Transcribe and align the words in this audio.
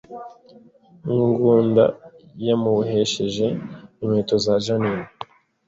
Ngunda 1.13 1.83
yamubohesheje 2.45 3.47
inkweto 4.01 4.35
za 4.45 4.53
Jeaninne 4.63 5.07